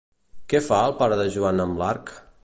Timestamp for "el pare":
0.85-1.19